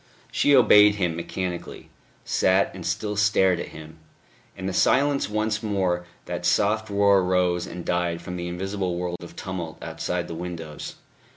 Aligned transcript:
She 0.31 0.55
obeyed 0.55 0.95
him 0.95 1.15
mechanically 1.15 1.91
sat, 2.25 2.71
and 2.73 2.83
still 2.83 3.15
stared 3.15 3.59
at 3.59 3.67
him. 3.67 3.99
In 4.57 4.65
the 4.65 4.73
silence 4.73 5.29
once 5.29 5.61
more 5.61 6.07
that 6.25 6.43
soft 6.43 6.89
roar 6.89 7.23
rose 7.23 7.67
and 7.67 7.85
died 7.85 8.19
from 8.19 8.35
the 8.35 8.47
invisible 8.47 8.95
world 8.97 9.17
of 9.21 9.35
tumult 9.35 9.77
outside 9.79 10.27
the 10.27 10.33
windows. 10.33 10.95